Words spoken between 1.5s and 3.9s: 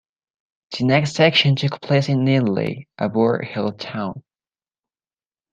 took place in Lindley, a Boer held